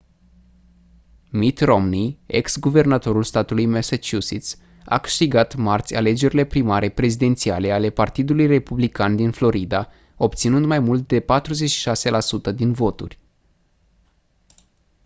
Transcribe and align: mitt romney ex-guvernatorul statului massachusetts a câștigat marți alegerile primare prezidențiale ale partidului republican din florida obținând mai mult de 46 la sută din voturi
mitt 1.29 1.59
romney 1.61 2.19
ex-guvernatorul 2.25 3.23
statului 3.23 3.65
massachusetts 3.65 4.57
a 4.85 4.99
câștigat 4.99 5.55
marți 5.55 5.95
alegerile 5.95 6.45
primare 6.45 6.89
prezidențiale 6.89 7.71
ale 7.71 7.89
partidului 7.89 8.45
republican 8.47 9.15
din 9.15 9.31
florida 9.31 9.87
obținând 10.17 10.65
mai 10.65 10.79
mult 10.79 11.07
de 11.07 11.19
46 11.19 12.09
la 12.09 12.19
sută 12.19 12.51
din 12.51 12.73
voturi 12.73 13.19